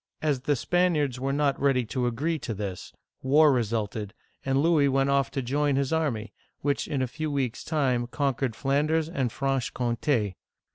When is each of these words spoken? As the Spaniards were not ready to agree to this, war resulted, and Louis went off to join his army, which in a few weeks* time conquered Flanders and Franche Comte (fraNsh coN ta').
As 0.19 0.39
the 0.39 0.55
Spaniards 0.55 1.19
were 1.19 1.31
not 1.31 1.59
ready 1.61 1.85
to 1.85 2.07
agree 2.07 2.39
to 2.39 2.55
this, 2.55 2.91
war 3.21 3.51
resulted, 3.51 4.15
and 4.43 4.57
Louis 4.57 4.87
went 4.87 5.11
off 5.11 5.29
to 5.29 5.43
join 5.43 5.75
his 5.75 5.93
army, 5.93 6.33
which 6.61 6.87
in 6.87 7.03
a 7.03 7.07
few 7.07 7.29
weeks* 7.29 7.63
time 7.63 8.07
conquered 8.07 8.55
Flanders 8.55 9.07
and 9.07 9.31
Franche 9.31 9.69
Comte 9.71 10.01
(fraNsh 10.01 10.01
coN 10.23 10.31
ta'). 10.33 10.35